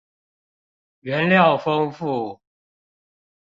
[1.01, 2.39] 原料豐富